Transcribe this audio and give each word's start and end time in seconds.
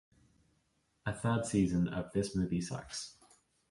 A 1.05 1.13
third 1.13 1.45
season 1.45 1.87
of 1.89 2.11
This 2.11 2.35
Movie 2.35 2.61
Sucks! 2.61 3.17